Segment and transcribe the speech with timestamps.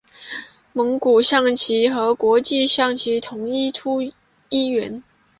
[0.73, 4.01] 蒙古象棋和国际象棋同出
[4.49, 5.03] 一源。